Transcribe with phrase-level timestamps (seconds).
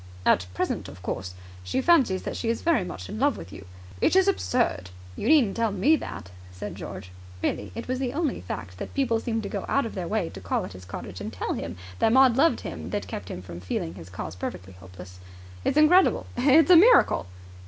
[0.25, 3.67] "At present, of course, she fancies that she is very much in love with you...
[4.01, 7.11] It is absurd!" "You needn't tell me that," said George.
[7.43, 10.31] Really, it was only the fact that people seemed to go out of their way
[10.31, 13.43] to call at his cottage and tell him that Maud loved him that kept him
[13.43, 15.19] from feeling his cause perfectly hopeless.
[15.63, 16.25] "It's incredible.
[16.35, 17.27] It's a miracle."